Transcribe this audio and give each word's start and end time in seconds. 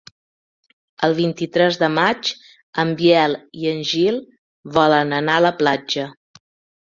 El 1.07 1.11
vint-i-tres 1.17 1.75
de 1.81 1.89
maig 1.97 2.31
en 2.83 2.93
Biel 3.01 3.37
i 3.65 3.69
en 3.73 3.83
Gil 3.91 4.17
volen 4.79 5.13
anar 5.19 5.35
a 5.41 5.45
la 5.49 5.55
platja. 5.63 6.07